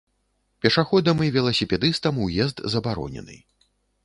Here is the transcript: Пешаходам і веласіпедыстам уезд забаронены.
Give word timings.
Пешаходам 0.65 1.21
і 1.25 1.29
веласіпедыстам 1.35 2.15
уезд 2.27 2.65
забаронены. 2.77 3.37